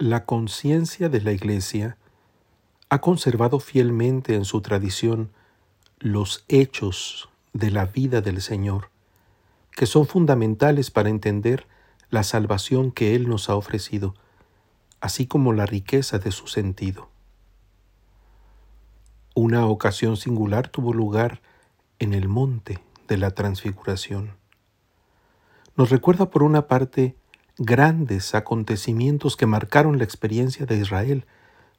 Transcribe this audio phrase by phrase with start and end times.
[0.00, 1.96] La conciencia de la Iglesia
[2.88, 5.32] ha conservado fielmente en su tradición
[5.98, 8.90] los hechos de la vida del Señor,
[9.72, 11.66] que son fundamentales para entender
[12.10, 14.14] la salvación que Él nos ha ofrecido,
[15.00, 17.08] así como la riqueza de su sentido.
[19.34, 21.42] Una ocasión singular tuvo lugar
[21.98, 22.78] en el monte
[23.08, 24.36] de la transfiguración.
[25.76, 27.16] Nos recuerda por una parte
[27.58, 31.26] grandes acontecimientos que marcaron la experiencia de Israel,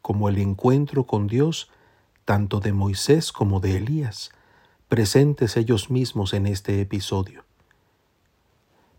[0.00, 1.68] como el encuentro con Dios
[2.24, 4.30] tanto de Moisés como de Elías,
[4.88, 7.44] presentes ellos mismos en este episodio.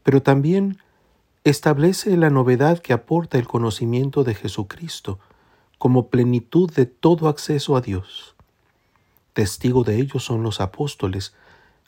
[0.04, 0.78] Pero también
[1.44, 5.20] establece la novedad que aporta el conocimiento de Jesucristo
[5.78, 8.36] como plenitud de todo acceso a Dios.
[9.34, 11.34] Testigo de ello son los apóstoles,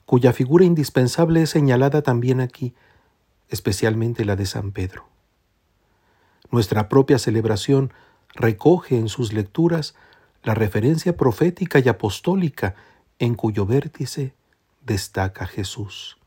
[0.05, 2.73] cuya figura indispensable es señalada también aquí
[3.49, 5.07] especialmente la de San Pedro.
[6.51, 7.91] Nuestra propia celebración
[8.33, 9.95] recoge en sus lecturas
[10.43, 12.75] la referencia profética y apostólica
[13.19, 14.33] en cuyo vértice
[14.85, 16.17] destaca Jesús.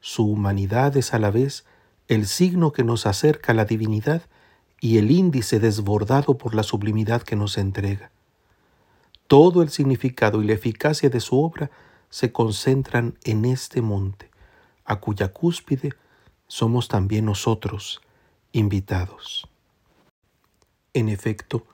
[0.00, 1.64] Su humanidad es a la vez
[2.08, 4.22] el signo que nos acerca a la divinidad
[4.80, 8.10] y el índice desbordado por la sublimidad que nos entrega.
[9.26, 11.70] Todo el significado y la eficacia de su obra
[12.08, 14.29] se concentran en este monte,
[14.84, 15.94] a cuya cúspide
[16.46, 18.00] somos también nosotros
[18.52, 19.48] invitados.
[20.92, 21.66] En efecto,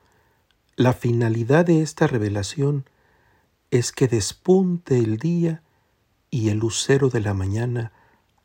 [0.77, 2.85] la finalidad de esta revelación
[3.71, 5.63] es que despunte el día
[6.31, 7.93] y el lucero de la mañana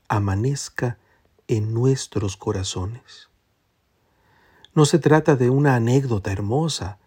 [0.08, 0.98] amanezca
[1.48, 3.30] en nuestros corazones.
[4.74, 7.00] No se trata de una anécdota hermosa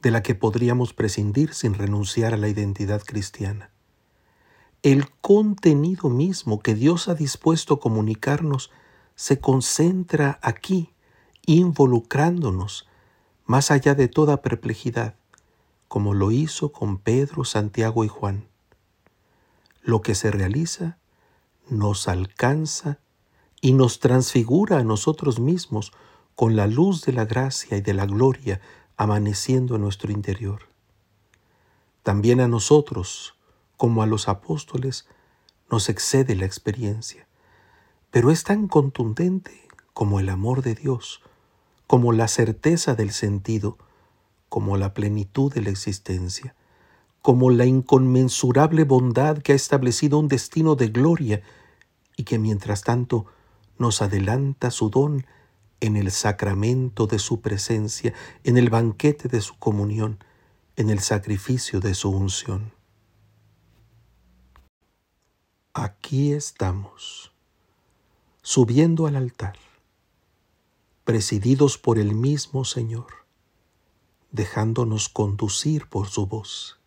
[0.00, 3.70] de la que podríamos prescindir sin renunciar a la identidad cristiana
[4.82, 8.70] el contenido mismo que Dios ha dispuesto a comunicarnos
[9.14, 10.94] se concentra aquí,
[11.44, 12.88] involucrándonos
[13.44, 15.16] más allá de toda perplejidad,
[15.88, 18.48] como lo hizo con Pedro, Santiago y Juan.
[19.82, 20.98] Lo que se realiza
[21.68, 23.00] nos alcanza
[23.60, 25.92] y nos transfigura a nosotros mismos
[26.34, 28.60] con la luz de la gracia y de la gloria
[28.96, 30.62] amaneciendo en nuestro interior.
[32.02, 33.34] También a nosotros,
[33.80, 35.06] como a los apóstoles,
[35.70, 37.26] nos excede la experiencia,
[38.10, 39.52] pero es tan contundente
[39.94, 41.22] como el amor de Dios,
[41.86, 43.78] como la certeza del sentido,
[44.50, 46.54] como la plenitud de la existencia,
[47.22, 51.40] como la inconmensurable bondad que ha establecido un destino de gloria
[52.18, 53.24] y que mientras tanto
[53.78, 55.24] nos adelanta su don
[55.80, 58.12] en el sacramento de su presencia,
[58.44, 60.22] en el banquete de su comunión,
[60.76, 62.78] en el sacrificio de su unción.
[65.82, 67.32] Aquí estamos,
[68.42, 69.56] subiendo al altar,
[71.04, 73.06] presididos por el mismo Señor,
[74.30, 76.78] dejándonos conducir por su voz.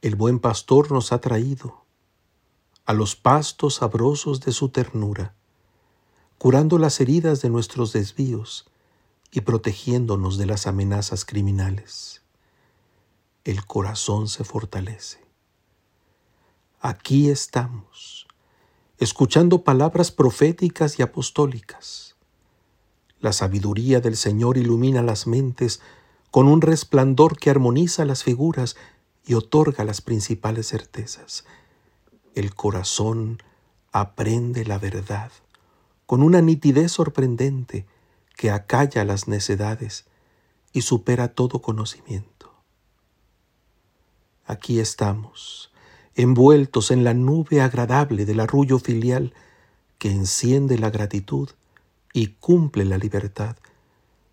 [0.00, 1.84] El buen pastor nos ha traído
[2.86, 5.34] a los pastos sabrosos de su ternura,
[6.38, 8.70] curando las heridas de nuestros desvíos
[9.30, 12.22] y protegiéndonos de las amenazas criminales.
[13.44, 15.21] El corazón se fortalece
[16.82, 18.26] aquí estamos,
[18.98, 22.16] escuchando palabras proféticas y apostólicas.
[23.20, 25.80] La sabiduría del Señor ilumina las mentes
[26.32, 28.76] con un resplandor que armoniza las figuras
[29.24, 31.44] y otorga las principales certezas.
[32.34, 33.40] El corazón
[33.92, 35.30] aprende la verdad
[36.04, 37.86] con una nitidez sorprendente
[38.36, 40.06] que acalla las necedades
[40.72, 42.52] y supera todo conocimiento.
[44.46, 45.71] Aquí estamos,
[46.14, 49.32] envueltos en la nube agradable del arrullo filial
[49.98, 51.50] que enciende la gratitud
[52.12, 53.56] y cumple la libertad,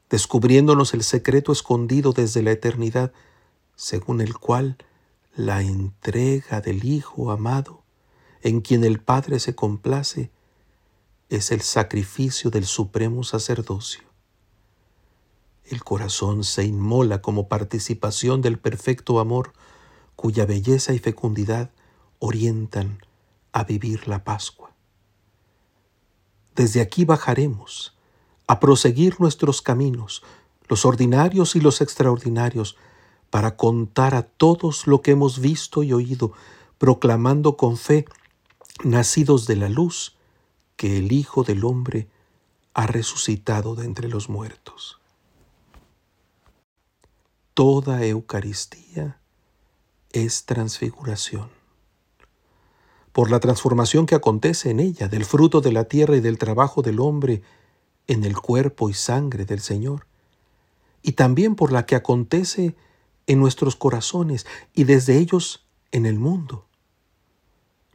[0.10, 3.14] descubriéndonos el secreto escondido desde la eternidad,
[3.76, 4.78] según el cual
[5.36, 7.84] la entrega del Hijo amado,
[8.42, 10.32] en quien el Padre se complace,
[11.30, 14.02] es el sacrificio del supremo sacerdocio.
[15.64, 19.54] El corazón se inmola como participación del perfecto amor
[20.20, 21.70] cuya belleza y fecundidad
[22.20, 23.00] orientan
[23.54, 24.74] a vivir la Pascua.
[26.58, 27.96] Desde aquí bajaremos
[28.46, 30.22] a proseguir nuestros caminos,
[30.68, 32.76] los ordinarios y los extraordinarios,
[33.30, 36.34] para contar a todos lo que hemos visto y oído,
[36.78, 38.04] proclamando con fe,
[38.84, 40.18] nacidos de la luz,
[40.76, 42.10] que el Hijo del Hombre
[42.74, 45.00] ha resucitado de entre los muertos.
[47.54, 49.20] Toda Eucaristía
[50.12, 51.50] es transfiguración.
[53.12, 56.82] Por la transformación que acontece en ella, del fruto de la tierra y del trabajo
[56.82, 57.42] del hombre,
[58.08, 60.08] en el cuerpo y sangre del Señor,
[61.02, 62.76] y también por la que acontece
[63.28, 66.66] en nuestros corazones y desde ellos en el mundo.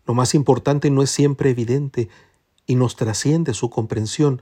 [0.06, 2.08] Lo más importante no es siempre evidente
[2.66, 4.40] y nos trasciende su comprensión,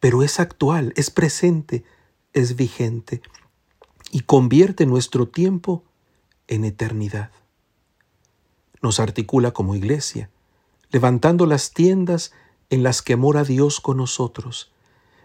[0.00, 1.84] pero es actual, es presente,
[2.32, 3.22] es vigente
[4.10, 5.84] y convierte nuestro tiempo
[6.48, 7.30] en eternidad.
[8.82, 10.30] Nos articula como iglesia,
[10.90, 12.32] levantando las tiendas
[12.70, 14.72] en las que mora Dios con nosotros,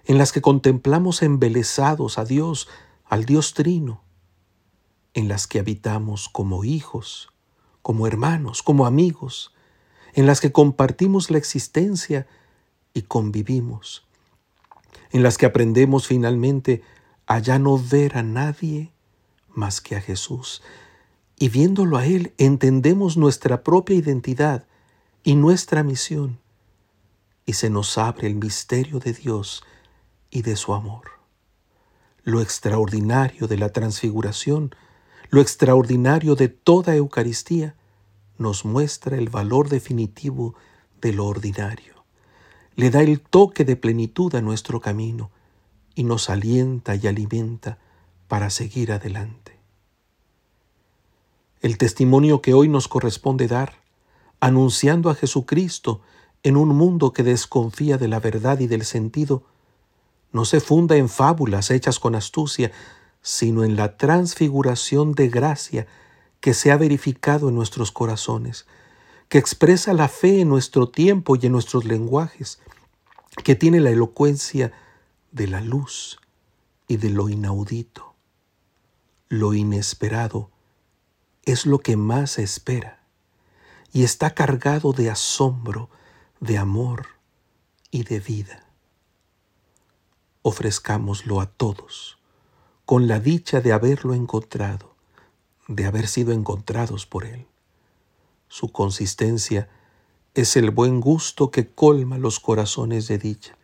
[0.06, 2.68] en las que contemplamos embelesados a Dios,
[3.06, 4.02] al Dios Trino,
[5.14, 7.30] en las que habitamos como hijos,
[7.82, 9.54] como hermanos, como amigos,
[10.14, 12.28] en las que compartimos la existencia
[12.94, 14.06] y convivimos,
[15.12, 16.82] en las que aprendemos finalmente
[17.26, 18.92] a ya no ver a nadie
[19.50, 20.62] más que a Jesús,
[21.40, 24.68] y viéndolo a Él entendemos nuestra propia identidad
[25.24, 26.38] y nuestra misión,
[27.46, 29.64] y se nos abre el misterio de Dios
[30.30, 31.12] y de su amor.
[32.24, 34.76] Lo extraordinario de la transfiguración,
[35.30, 37.76] lo extraordinario de toda Eucaristía,
[38.38, 40.56] nos muestra el valor definitivo
[41.02, 42.04] de lo ordinario.
[42.76, 45.32] Le da el toque de plenitud a nuestro camino
[45.96, 47.78] y nos alienta y alimenta
[48.28, 49.59] para seguir adelante.
[51.62, 53.74] El testimonio que hoy nos corresponde dar,
[54.40, 56.00] anunciando a Jesucristo
[56.42, 59.44] en un mundo que desconfía de la verdad y del sentido,
[60.32, 62.72] no se funda en fábulas hechas con astucia,
[63.22, 65.88] sino en la transfiguración de gracia
[66.40, 68.66] que se ha verificado en nuestros corazones,
[69.28, 72.60] que expresa la fe en nuestro tiempo y en nuestros lenguajes,
[73.44, 74.72] que tiene la elocuencia
[75.34, 76.22] de la luz
[76.88, 78.16] y de lo inaudito.
[79.28, 80.52] Lo inesperado
[81.46, 83.04] es lo que más espera
[83.92, 85.90] y está cargado de asombro,
[86.40, 87.08] de amor
[87.92, 88.66] y de vida.
[90.42, 92.18] Ofrezcámoslo a todos
[92.86, 94.90] con la dicha de haberlo encontrado
[95.70, 97.46] de haber sido encontrados por Él.
[98.48, 99.70] Su consistencia
[100.34, 103.56] es el buen gusto que colma los corazones de dicha,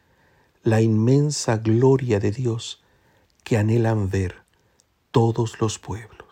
[0.61, 2.83] la inmensa gloria de Dios
[3.43, 4.43] que anhelan ver
[5.09, 6.24] todos los pueblos.